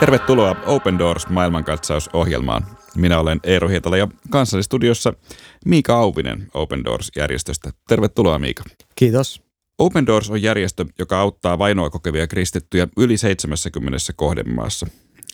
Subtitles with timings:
[0.00, 2.66] Tervetuloa Open Doors maailmankatsausohjelmaan.
[2.96, 4.62] Minä olen Eero Hietala ja kanssani
[5.64, 7.70] Miika Auvinen Open Doors-järjestöstä.
[7.88, 8.62] Tervetuloa Miika.
[8.94, 9.42] Kiitos.
[9.78, 14.86] Open Doors on järjestö, joka auttaa vainoa kokevia kristittyjä yli 70 kohdemaassa.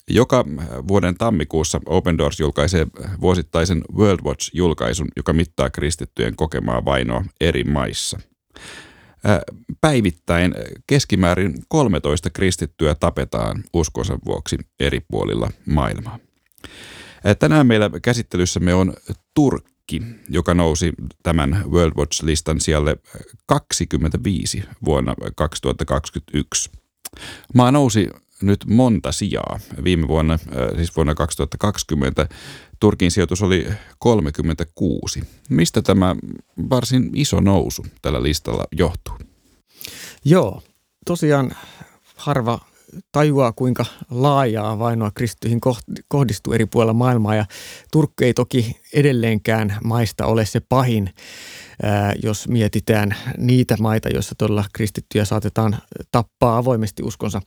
[0.08, 0.44] Joka
[0.88, 2.86] vuoden tammikuussa Open Doors julkaisee
[3.20, 8.20] vuosittaisen World Watch-julkaisun, joka mittaa kristittyjen kokemaa vainoa eri maissa.
[9.80, 10.54] Päivittäin
[10.86, 16.18] keskimäärin 13 kristittyä tapetaan uskonsa vuoksi eri puolilla maailmaa.
[17.38, 18.94] Tänään meillä käsittelyssämme on
[19.34, 20.92] Turkki, joka nousi
[21.22, 22.96] tämän World Watch-listan sijalle
[23.46, 26.70] 25 vuonna 2021.
[27.54, 28.08] Maa nousi
[28.42, 29.60] nyt monta sijaa.
[29.84, 30.38] Viime vuonna,
[30.76, 32.28] siis vuonna 2020,
[32.80, 33.66] Turkin sijoitus oli
[33.98, 35.22] 36.
[35.48, 36.16] Mistä tämä
[36.70, 39.14] varsin iso nousu tällä listalla johtuu?
[40.24, 40.62] Joo,
[41.06, 41.56] tosiaan
[42.16, 42.58] harva
[43.12, 45.60] tajuaa, kuinka laajaa vainoa kristittyihin
[46.08, 47.34] kohdistuu eri puolilla maailmaa.
[47.34, 47.44] Ja
[47.92, 51.10] Turkki ei toki edelleenkään maista ole se pahin,
[52.22, 55.78] jos mietitään niitä maita, joissa todella kristittyjä saatetaan
[56.12, 57.42] tappaa avoimesti uskonsa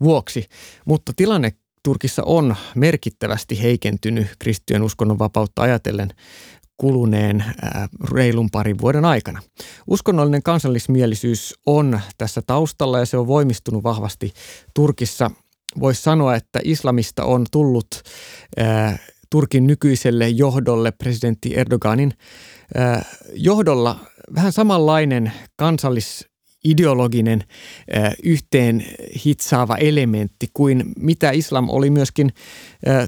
[0.00, 0.44] vuoksi.
[0.84, 1.52] Mutta tilanne
[1.82, 6.08] Turkissa on merkittävästi heikentynyt kristittyjen uskonnon vapautta ajatellen
[6.76, 7.44] kuluneen
[8.12, 9.42] reilun parin vuoden aikana.
[9.86, 14.32] Uskonnollinen kansallismielisyys on tässä taustalla ja se on voimistunut vahvasti
[14.74, 15.30] Turkissa.
[15.80, 18.02] Voisi sanoa, että islamista on tullut
[19.32, 22.12] Turkin nykyiselle johdolle, presidentti Erdoganin
[23.34, 23.98] johdolla,
[24.34, 26.31] vähän samanlainen kansallis
[26.64, 27.44] ideologinen
[28.22, 28.86] yhteen
[29.26, 32.32] hitsaava elementti kuin mitä islam oli myöskin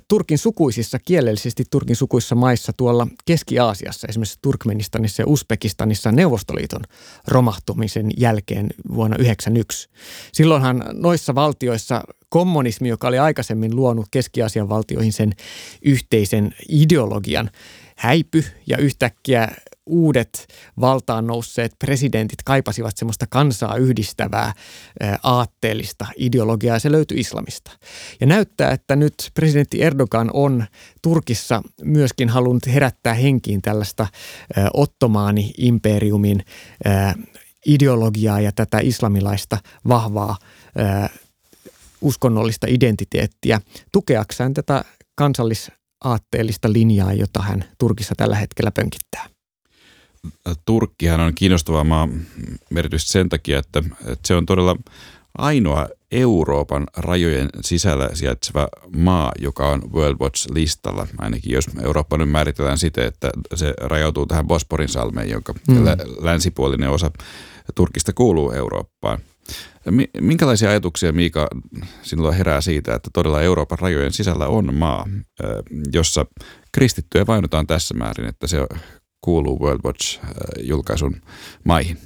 [0.09, 6.83] Turkin sukuisissa, kielellisesti Turkin sukuissa maissa tuolla Keski-Aasiassa, esimerkiksi Turkmenistanissa ja Uzbekistanissa Neuvostoliiton
[7.29, 9.89] romahtumisen jälkeen vuonna 1991.
[10.33, 15.33] Silloinhan noissa valtioissa kommunismi, joka oli aikaisemmin luonut Keski-Aasian valtioihin sen
[15.83, 17.51] yhteisen ideologian,
[17.97, 19.49] häipy ja yhtäkkiä
[19.87, 20.47] uudet
[20.81, 24.53] valtaan nousseet presidentit kaipasivat semmoista kansaa yhdistävää
[25.23, 27.71] aatteellista ideologiaa ja se löytyi islamista.
[28.21, 30.67] Ja näyttää, että nyt presidentti Erdogan on
[31.03, 34.07] Turkissa myöskin halunnut herättää henkiin tällaista
[34.75, 36.45] ottomaani-imperiumin
[37.67, 39.59] ideologiaa ja tätä islamilaista
[39.89, 40.37] vahvaa
[42.01, 43.61] uskonnollista identiteettiä
[43.93, 44.85] tukeakseen tätä
[45.15, 49.34] kansallisaatteellista linjaa, jota hän Turkissa tällä hetkellä pönkittää.
[50.65, 52.09] Turkkihan on kiinnostava maa
[52.77, 54.77] erityisesti sen takia, että, että se on todella
[55.39, 62.79] ainoa Euroopan rajojen sisällä sijaitseva maa, joka on World Watch-listalla, ainakin jos Eurooppa nyt määritellään
[62.79, 65.85] siten, että se rajautuu tähän Bosporin salmeen, jonka mm.
[66.21, 67.11] länsipuolinen osa
[67.75, 69.19] Turkista kuuluu Eurooppaan.
[70.21, 71.49] Minkälaisia ajatuksia, Miika,
[72.03, 75.09] sinulla herää siitä, että todella Euroopan rajojen sisällä on maa,
[75.93, 76.27] jossa
[76.73, 78.59] kristittyjä vainotaan tässä määrin, että se
[79.25, 81.17] kuuluu World Watch-julkaisun
[81.65, 81.99] maihin?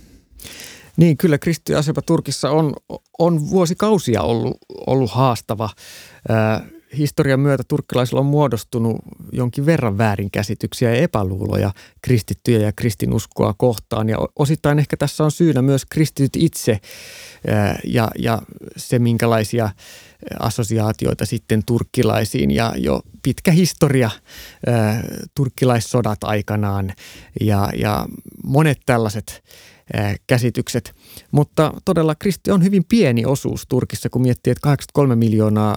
[0.97, 2.75] Niin, kyllä kristittyjen Turkissa on,
[3.19, 4.57] on vuosikausia ollut,
[4.87, 5.71] ollut haastava.
[6.31, 6.63] Äh,
[6.97, 8.97] historian myötä turkkilaisilla on muodostunut
[9.33, 11.73] jonkin verran väärinkäsityksiä ja epäluuloja
[12.03, 14.09] kristittyjä ja kristinuskoa kohtaan.
[14.09, 16.81] Ja osittain ehkä tässä on syynä myös kristityt itse
[17.85, 18.43] ja, ja
[18.77, 19.71] se, minkälaisia
[20.41, 24.11] assosiaatioita sitten turkkilaisiin ja jo pitkä historia,
[25.35, 26.93] turkkilaissodat aikanaan
[27.41, 28.07] ja, ja
[28.45, 29.45] monet tällaiset
[30.27, 30.95] käsitykset.
[31.31, 35.77] Mutta todella kristi on hyvin pieni osuus Turkissa, kun miettii, että 83 miljoonaa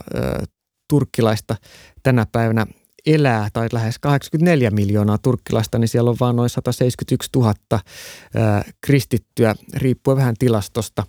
[0.92, 1.56] turkkilaista
[2.04, 2.66] tänä päivänä
[3.06, 9.56] elää, tai lähes 84 miljoonaa turkkilaista, niin siellä on vain noin 171 000 ää, kristittyä,
[9.74, 11.04] riippuen vähän tilastosta,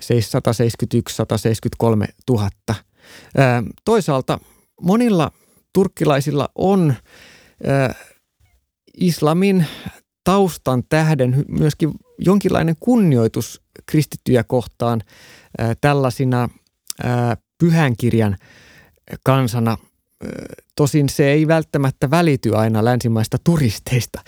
[0.00, 2.48] siis 171-173 000.
[3.36, 4.38] Ää, toisaalta
[4.80, 5.32] monilla
[5.72, 6.94] turkkilaisilla on
[7.66, 7.94] ää,
[9.00, 9.66] islamin
[10.24, 15.02] taustan tähden myöskin jonkinlainen kunnioitus kristittyjä kohtaan
[15.58, 16.48] ää, tällaisina
[17.04, 18.36] ää, pyhän kirjan–
[19.22, 19.76] kansana.
[20.76, 24.20] Tosin se ei välttämättä välity aina länsimaista turisteista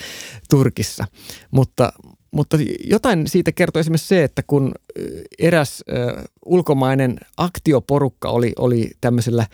[0.51, 1.05] Turkissa,
[1.51, 1.93] mutta,
[2.31, 4.73] mutta jotain siitä kertoo esimerkiksi se, että kun
[5.39, 9.47] eräs äh, ulkomainen aktioporukka oli, oli tämmöisellä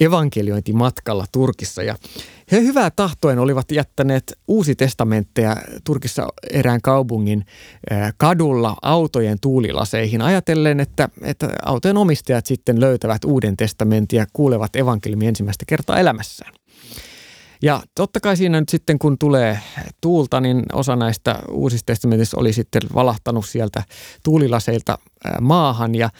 [0.00, 1.96] evankeliointimatkalla Turkissa ja
[2.52, 7.44] he hyvää tahtoen olivat jättäneet uusi testamentteja Turkissa erään kaupungin
[7.92, 14.76] äh, kadulla autojen tuulilaseihin ajatellen, että, että autojen omistajat sitten löytävät uuden testamentin ja kuulevat
[14.76, 16.52] evankeliumi ensimmäistä kertaa elämässään.
[17.62, 19.58] Ja totta kai siinä nyt sitten kun tulee
[20.00, 23.82] tuulta, niin osa näistä uusista testamentista oli sitten valahtanut sieltä
[24.24, 24.98] tuulilaseilta
[25.40, 25.94] maahan.
[25.94, 26.10] Ja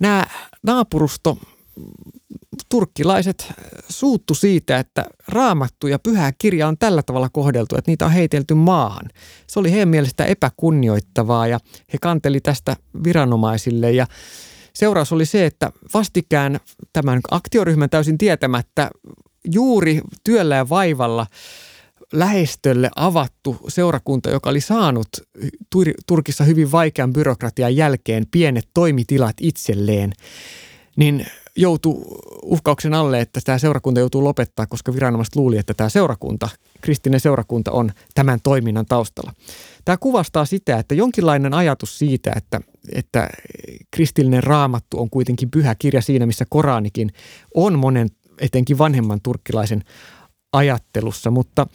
[0.00, 0.26] nämä
[0.62, 1.38] naapurusto
[2.68, 3.52] turkkilaiset
[3.88, 8.54] suuttu siitä, että raamattu ja pyhä kirja on tällä tavalla kohdeltu, että niitä on heitelty
[8.54, 9.08] maahan.
[9.46, 11.58] Se oli heidän mielestä epäkunnioittavaa ja
[11.92, 14.06] he kanteli tästä viranomaisille ja
[14.74, 16.60] seuraus oli se, että vastikään
[16.92, 18.90] tämän aktioryhmän täysin tietämättä
[19.44, 21.26] juuri työllä ja vaivalla
[22.12, 25.08] lähestölle avattu seurakunta, joka oli saanut
[26.06, 30.12] Turkissa hyvin vaikean byrokratian jälkeen pienet toimitilat itselleen,
[30.96, 31.26] niin
[31.56, 32.04] joutui
[32.42, 36.48] uhkauksen alle, että tämä seurakunta joutuu lopettaa, koska viranomaiset luuli, että tämä seurakunta,
[36.80, 39.32] kristinen seurakunta on tämän toiminnan taustalla.
[39.84, 42.60] Tämä kuvastaa sitä, että jonkinlainen ajatus siitä, että,
[42.94, 43.28] että
[43.90, 47.10] kristillinen raamattu on kuitenkin pyhä kirja siinä, missä Koranikin
[47.54, 48.08] on monen
[48.40, 49.82] etenkin vanhemman turkkilaisen
[50.52, 51.66] ajattelussa, mutta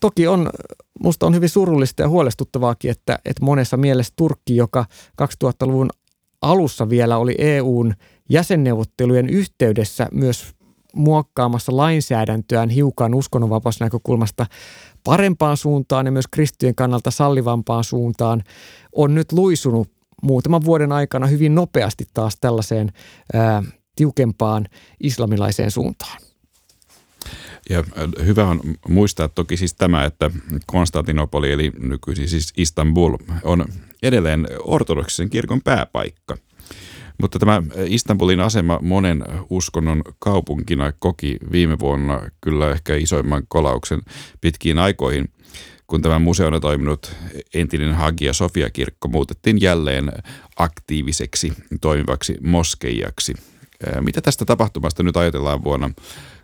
[0.00, 0.50] toki on,
[1.00, 4.84] musta on hyvin surullista ja huolestuttavaakin, että, että monessa mielessä Turkki, joka
[5.22, 5.90] 2000-luvun
[6.42, 7.94] alussa vielä oli EUn
[8.28, 10.54] jäsenneuvottelujen yhteydessä myös
[10.94, 14.46] muokkaamassa lainsäädäntöään hiukan uskonnonvapausnäkökulmasta
[15.04, 18.42] parempaan suuntaan ja myös kristittyjen kannalta sallivampaan suuntaan,
[18.92, 19.90] on nyt luisunut
[20.22, 22.92] muutaman vuoden aikana hyvin nopeasti taas tällaiseen
[23.34, 23.62] ää,
[23.96, 24.66] tiukempaan
[25.00, 26.18] islamilaiseen suuntaan.
[27.70, 30.30] Ja äh, hyvä on muistaa toki siis tämä, että
[30.66, 33.64] Konstantinopoli eli nykyisin siis Istanbul on
[34.02, 36.36] edelleen ortodoksisen kirkon pääpaikka.
[37.20, 44.00] Mutta tämä Istanbulin asema monen uskonnon kaupunkina koki viime vuonna kyllä ehkä isoimman kolauksen
[44.40, 45.28] pitkiin aikoihin,
[45.86, 47.16] kun tämä museona toiminut
[47.54, 50.12] entinen Hagia Sofia-kirkko muutettiin jälleen
[50.56, 53.34] aktiiviseksi toimivaksi moskeijaksi.
[54.00, 55.90] Mitä tästä tapahtumasta nyt ajatellaan vuonna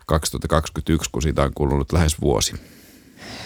[0.05, 2.53] 2021, kun siitä on kulunut lähes vuosi.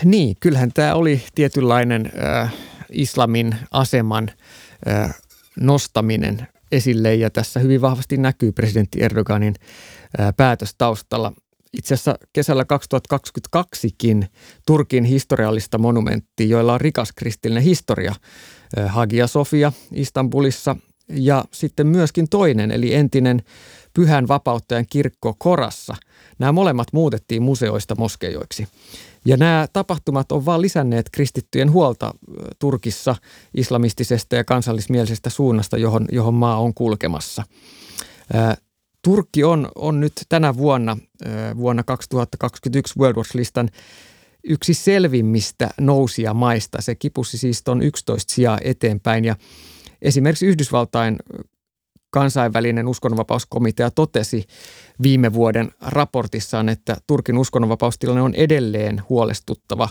[0.04, 2.54] Niin, kyllähän tämä oli tietynlainen äh,
[2.92, 4.30] islamin aseman
[4.88, 5.16] äh,
[5.60, 9.56] nostaminen esille ja tässä hyvin vahvasti näkyy presidentti Erdoganin
[10.20, 11.34] äh, päätös taustalla.
[11.74, 14.26] Itse asiassa kesällä 2022kin
[14.68, 18.16] Turkin historiallista monumentti, joilla on rikas kristillinen historia,
[18.88, 20.76] Hagia Sofia Istanbulissa
[21.14, 23.44] ja sitten myöskin toinen, eli entinen
[23.94, 25.96] pyhän vapauttajan kirkko Korassa.
[26.40, 28.68] Nämä molemmat muutettiin museoista moskeijoiksi.
[29.26, 32.14] Ja nämä tapahtumat on vaan lisänneet kristittyjen huolta
[32.60, 33.16] Turkissa
[33.54, 37.44] islamistisesta ja kansallismielisestä suunnasta, johon, johon maa on kulkemassa.
[39.02, 40.98] Turkki on, on nyt tänä vuonna,
[41.58, 43.70] vuonna 2021 World Watch-listan
[44.44, 46.82] yksi selvimmistä nousia maista.
[46.82, 49.36] Se kipusi siis tuon 11 sijaa eteenpäin ja
[50.04, 51.18] esimerkiksi Yhdysvaltain
[52.10, 54.46] kansainvälinen uskonnonvapauskomitea totesi
[55.04, 59.90] viime vuoden raportissaan, että Turkin uskonnonvapaustilanne on edelleen huolestuttava.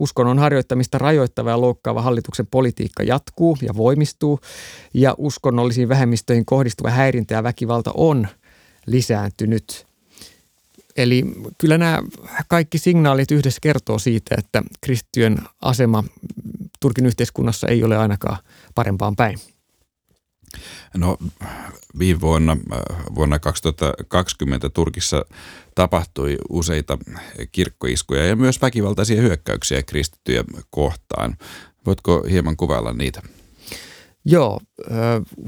[0.00, 4.40] Uskonnon harjoittamista rajoittava ja loukkaava hallituksen politiikka jatkuu ja voimistuu
[4.94, 8.28] ja uskonnollisiin vähemmistöihin kohdistuva häirintä ja väkivalta on
[8.86, 9.86] lisääntynyt.
[10.96, 11.24] Eli
[11.58, 12.02] kyllä nämä
[12.48, 16.04] kaikki signaalit yhdessä kertoo siitä, että kristittyjen asema
[16.80, 18.38] Turkin yhteiskunnassa ei ole ainakaan
[18.74, 19.38] parempaan päin.
[20.96, 21.18] No
[21.98, 22.56] viime vuonna,
[23.14, 25.24] vuonna 2020 Turkissa
[25.74, 26.98] tapahtui useita
[27.52, 31.36] kirkkoiskuja ja myös väkivaltaisia hyökkäyksiä kristittyjä kohtaan.
[31.86, 33.22] Voitko hieman kuvailla niitä?
[34.24, 34.60] Joo,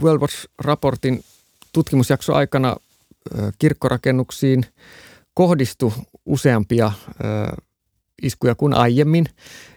[0.02, 1.24] World Watch-raportin
[1.72, 2.76] tutkimusjakso aikana
[3.58, 4.66] kirkkorakennuksiin
[5.34, 5.92] kohdistui
[6.26, 6.92] useampia
[8.22, 9.26] iskuja kuin aiemmin.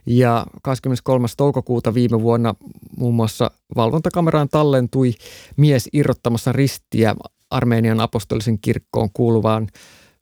[0.06, 1.28] Ja 23.
[1.38, 2.56] toukokuuta viime vuonna
[2.98, 5.14] muun muassa valvontakameraan tallentui
[5.58, 7.16] mies irrottamassa ristiä
[7.50, 9.68] Armenian apostolisen kirkkoon kuuluvaan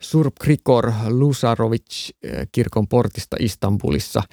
[0.01, 4.23] Surp Krikor Lusarovic eh, kirkon portista Istanbulissa.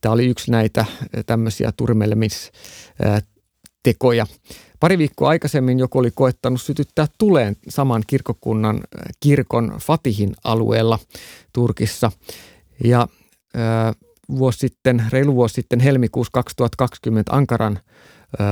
[0.00, 0.86] Tämä oli yksi näitä eh,
[1.24, 4.26] tämmöisiä turmelemistekoja.
[4.80, 8.82] Pari viikkoa aikaisemmin joku oli koettanut sytyttää tuleen saman kirkokunnan eh,
[9.20, 10.98] kirkon Fatihin alueella
[11.52, 12.12] Turkissa.
[12.84, 13.08] Ja
[14.38, 17.78] vuosi sitten, reilu vuosi sitten helmikuussa 2020 Ankaran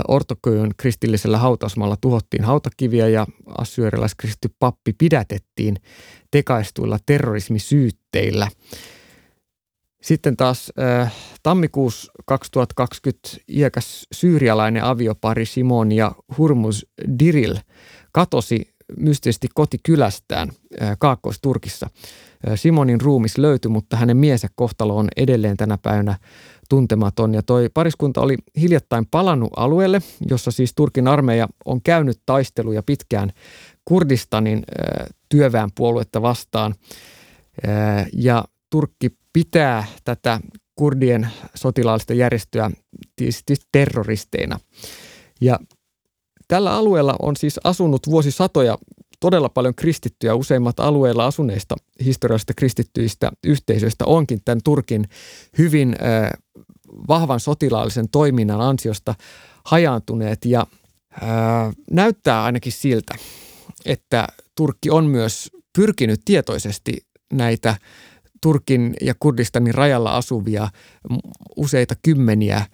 [0.09, 3.27] ortoköön kristillisellä hautausmaalla tuhottiin hautakiviä ja
[3.59, 5.77] assyrialaiskristitty pappi pidätettiin
[6.31, 8.49] tekaistuilla terrorismisyytteillä.
[10.03, 16.83] Sitten taas äh, tammikuussa 2020 iäkäs syyrialainen aviopari Simon ja Hurmuz
[17.19, 17.57] Diril
[18.13, 20.49] katosi mystisesti kotikylästään
[20.99, 21.91] Kaakkois-Turkissa.
[22.55, 26.19] Simonin ruumis löytyi, mutta hänen miesä kohtalo on edelleen tänä päivänä
[26.69, 27.35] tuntematon.
[27.35, 33.33] Ja toi pariskunta oli hiljattain palannut alueelle, jossa siis Turkin armeija on käynyt taisteluja pitkään
[33.85, 34.65] Kurdistanin
[35.29, 36.75] työväenpuoluetta vastaan.
[38.13, 40.41] Ja Turkki pitää tätä
[40.75, 42.71] kurdien sotilaallista järjestöä
[43.17, 44.61] tietysti terroristeina.
[45.41, 45.59] Ja
[46.49, 48.79] tällä alueella on siis asunut vuosisatoja
[49.21, 50.35] todella paljon kristittyjä.
[50.35, 55.09] Useimmat alueilla asuneista historiallisista kristittyistä yhteisöistä onkin tämän Turkin
[55.59, 55.97] hyvin
[57.09, 59.15] vahvan sotilaallisen toiminnan ansiosta
[59.65, 60.67] hajaantuneet ja
[61.91, 63.15] näyttää ainakin siltä,
[63.85, 66.97] että Turkki on myös pyrkinyt tietoisesti
[67.33, 67.77] näitä
[68.41, 70.69] Turkin ja Kurdistanin rajalla asuvia
[71.57, 72.67] useita kymmeniä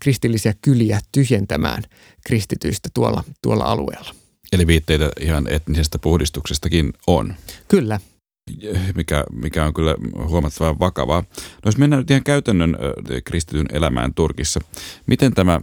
[0.00, 1.82] kristillisiä kyliä tyhjentämään
[2.26, 4.14] kristityistä tuolla, tuolla alueella.
[4.52, 7.34] Eli viitteitä ihan etnisestä puhdistuksestakin on.
[7.68, 8.00] Kyllä.
[8.94, 9.94] Mikä, mikä on kyllä
[10.28, 11.20] huomattavan vakavaa.
[11.40, 12.76] No jos mennään nyt ihan käytännön
[13.24, 14.60] kristityn elämään Turkissa,
[15.06, 15.60] miten tämä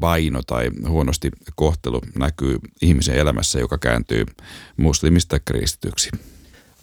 [0.00, 4.24] vaino tai huonosti kohtelu näkyy ihmisen elämässä, joka kääntyy
[4.76, 6.10] muslimista kristityksi?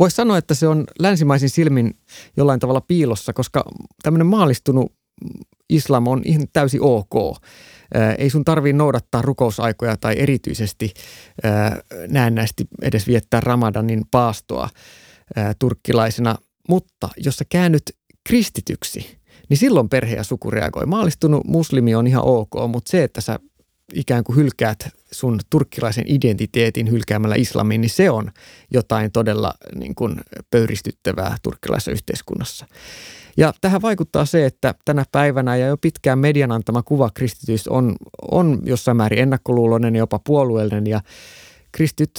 [0.01, 1.97] Voisi sanoa, että se on länsimaisin silmin
[2.37, 3.63] jollain tavalla piilossa, koska
[4.03, 4.93] tämmöinen maalistunut
[5.69, 7.37] islam on ihan täysin ok.
[8.17, 10.93] Ei sun tarvii noudattaa rukousaikoja tai erityisesti
[12.07, 14.69] näennäisesti edes viettää Ramadanin paastoa
[15.59, 16.35] turkkilaisena.
[16.69, 17.83] Mutta jos sä käännyt
[18.29, 19.17] kristityksi,
[19.49, 20.85] niin silloin perhe ja suku reagoi.
[20.85, 23.39] Maalistunut muslimi on ihan ok, mutta se, että sä
[23.93, 28.31] ikään kuin hylkäät sun turkkilaisen identiteetin hylkäämällä islamiin, niin se on
[28.73, 30.15] jotain todella niin kuin
[30.51, 32.65] pöyristyttävää turkkilaisessa yhteiskunnassa.
[33.37, 37.95] Ja tähän vaikuttaa se, että tänä päivänä ja jo pitkään median antama kuva kristityistä on,
[38.31, 41.01] on jossain määrin ennakkoluuloinen ja jopa puolueellinen ja
[41.71, 42.11] kristit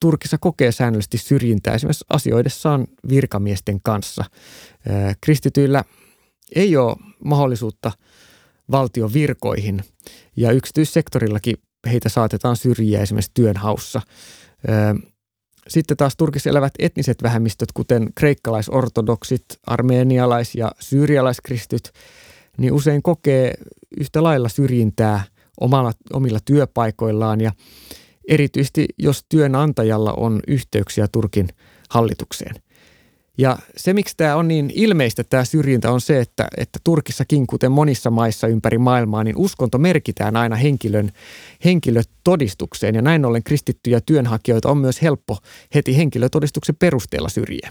[0.00, 4.24] Turkissa kokee säännöllisesti syrjintää esimerkiksi asioidessaan virkamiesten kanssa.
[5.20, 5.84] Kristityillä
[6.54, 7.92] ei ole mahdollisuutta
[8.70, 9.84] valtion virkoihin
[10.36, 11.56] ja yksityissektorillakin
[11.90, 14.02] heitä saatetaan syrjiä esimerkiksi työnhaussa.
[15.68, 21.92] Sitten taas Turkissa elävät etniset vähemmistöt, kuten kreikkalaisortodoksit, armeenialais- ja syyrialaiskristyt,
[22.58, 23.54] niin usein kokee
[24.00, 25.24] yhtä lailla syrjintää
[25.60, 27.52] omalla, omilla työpaikoillaan ja
[28.28, 31.48] erityisesti jos työnantajalla on yhteyksiä Turkin
[31.90, 32.54] hallitukseen.
[33.38, 37.72] Ja se, miksi tämä on niin ilmeistä, tämä syrjintä, on se, että, että Turkissakin, kuten
[37.72, 41.12] monissa maissa ympäri maailmaa, niin uskonto merkitään aina henkilön,
[41.64, 42.94] henkilötodistukseen.
[42.94, 45.38] Ja näin ollen kristittyjä työnhakijoita on myös helppo
[45.74, 47.70] heti henkilötodistuksen perusteella syrjiä.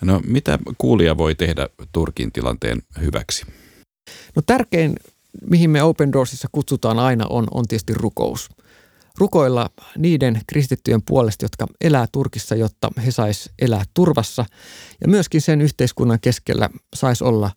[0.00, 3.46] No mitä kuulija voi tehdä Turkin tilanteen hyväksi?
[4.36, 4.96] No tärkein,
[5.50, 8.48] mihin me Open Doorsissa kutsutaan aina, on, on tietysti rukous–
[9.18, 14.44] rukoilla niiden kristittyjen puolesta, jotka elää Turkissa, jotta he sais elää turvassa.
[15.00, 17.50] Ja myöskin sen yhteiskunnan keskellä sais olla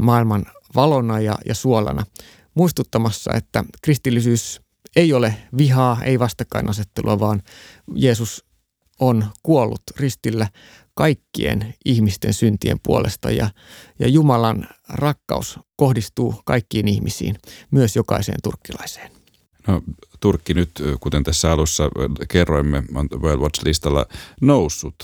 [0.00, 2.06] maailman valona ja, ja suolana
[2.54, 4.60] muistuttamassa, että kristillisyys
[4.96, 7.42] ei ole vihaa, ei vastakkainasettelua, vaan
[7.94, 8.44] Jeesus
[9.00, 10.48] on kuollut ristillä
[10.94, 13.50] kaikkien ihmisten syntien puolesta ja,
[13.98, 17.36] ja Jumalan rakkaus kohdistuu kaikkiin ihmisiin,
[17.70, 19.19] myös jokaiseen turkkilaiseen.
[19.70, 19.82] No,
[20.20, 21.90] Turkki nyt, kuten tässä alussa
[22.28, 24.06] kerroimme, on World Watch-listalla
[24.40, 24.94] noussut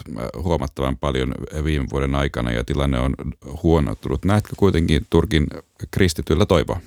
[0.42, 3.14] huomattavan paljon viime vuoden aikana ja tilanne on
[3.62, 4.24] huonottunut.
[4.24, 5.46] Näetkö kuitenkin Turkin
[5.90, 6.80] kristityillä toivoa?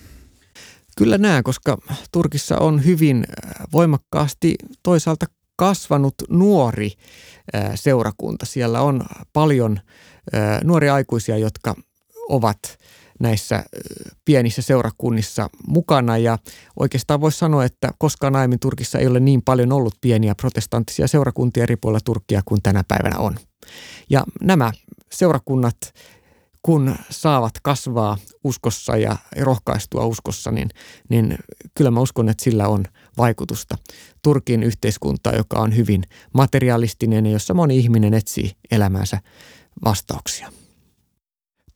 [0.98, 1.78] Kyllä näen, koska
[2.12, 3.26] Turkissa on hyvin
[3.74, 6.92] voimakkaasti toisaalta kasvanut nuori
[7.76, 8.46] seurakunta.
[8.46, 9.02] Siellä on
[9.34, 9.80] paljon
[10.64, 11.76] nuoria aikuisia, jotka
[12.30, 12.60] ovat–
[13.20, 13.64] näissä
[14.26, 16.38] pienissä seurakunnissa mukana ja
[16.80, 21.64] oikeastaan voisi sanoa, että koskaan aiemmin Turkissa ei ole niin paljon ollut pieniä protestanttisia seurakuntia
[21.64, 23.38] eri puolilla Turkkia kuin tänä päivänä on.
[24.10, 24.72] Ja nämä
[25.12, 25.78] seurakunnat,
[26.62, 30.70] kun saavat kasvaa uskossa ja rohkaistua uskossa, niin,
[31.10, 31.38] niin
[31.78, 32.86] kyllä mä uskon, että sillä on
[33.18, 33.78] vaikutusta
[34.22, 39.20] Turkin yhteiskuntaan, joka on hyvin materialistinen ja jossa moni ihminen etsii elämänsä
[39.86, 40.52] vastauksia.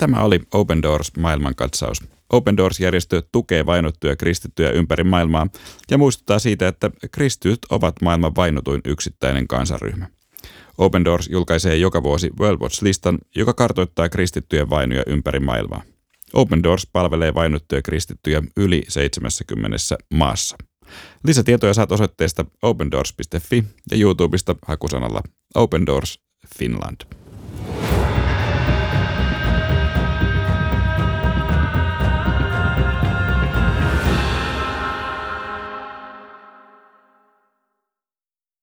[0.04, 2.04] Tämä oli Open Doors maailmankatsaus.
[2.30, 5.48] Open Doors-järjestö tukee vainottuja kristittyjä ympäri maailmaa
[5.92, 10.08] ja muistuttaa siitä, että kristityt ovat maailman vainotuin yksittäinen kansaryhmä.
[10.78, 15.84] Open Doors julkaisee joka vuosi World Watch-listan, joka kartoittaa kristittyjen vainoja ympäri maailmaa.
[16.34, 19.78] Open Doors palvelee vainottuja kristittyjä yli 70
[20.14, 20.58] maassa.
[21.28, 25.22] Lisätietoja saat osoitteesta opendoors.fi ja YouTubesta hakusanalla
[25.56, 26.20] Open Doors
[26.60, 27.23] Finland.